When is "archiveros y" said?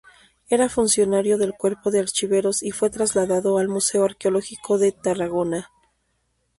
1.99-2.71